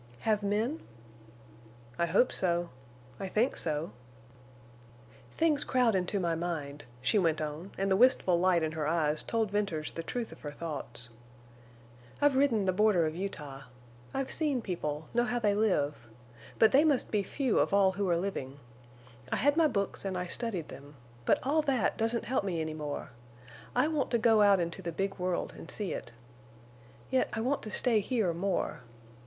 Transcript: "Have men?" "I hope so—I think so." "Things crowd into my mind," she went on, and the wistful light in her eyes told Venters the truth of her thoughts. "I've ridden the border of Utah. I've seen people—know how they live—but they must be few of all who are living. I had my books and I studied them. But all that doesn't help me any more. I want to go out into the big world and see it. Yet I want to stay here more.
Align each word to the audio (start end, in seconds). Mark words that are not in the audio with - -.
"Have 0.21 0.41
men?" 0.41 0.79
"I 1.99 2.07
hope 2.07 2.31
so—I 2.31 3.27
think 3.27 3.55
so." 3.55 3.91
"Things 5.37 5.63
crowd 5.63 5.93
into 5.93 6.19
my 6.19 6.33
mind," 6.33 6.85
she 7.03 7.19
went 7.19 7.39
on, 7.39 7.69
and 7.77 7.91
the 7.91 7.95
wistful 7.95 8.35
light 8.39 8.63
in 8.63 8.71
her 8.71 8.87
eyes 8.87 9.21
told 9.21 9.51
Venters 9.51 9.91
the 9.91 10.01
truth 10.01 10.31
of 10.31 10.41
her 10.41 10.51
thoughts. 10.53 11.11
"I've 12.19 12.35
ridden 12.35 12.65
the 12.65 12.73
border 12.73 13.05
of 13.05 13.15
Utah. 13.15 13.65
I've 14.11 14.31
seen 14.31 14.59
people—know 14.63 15.25
how 15.25 15.37
they 15.37 15.53
live—but 15.53 16.71
they 16.71 16.83
must 16.83 17.11
be 17.11 17.21
few 17.21 17.59
of 17.59 17.71
all 17.71 17.91
who 17.91 18.09
are 18.09 18.17
living. 18.17 18.57
I 19.31 19.35
had 19.35 19.55
my 19.55 19.67
books 19.67 20.03
and 20.03 20.17
I 20.17 20.25
studied 20.25 20.69
them. 20.69 20.95
But 21.25 21.37
all 21.43 21.61
that 21.61 21.95
doesn't 21.97 22.25
help 22.25 22.43
me 22.43 22.59
any 22.59 22.73
more. 22.73 23.11
I 23.75 23.87
want 23.87 24.09
to 24.09 24.17
go 24.17 24.41
out 24.41 24.59
into 24.59 24.81
the 24.81 24.91
big 24.91 25.19
world 25.19 25.53
and 25.55 25.69
see 25.69 25.93
it. 25.93 26.11
Yet 27.11 27.29
I 27.33 27.41
want 27.41 27.61
to 27.61 27.69
stay 27.69 27.99
here 27.99 28.33
more. 28.33 28.81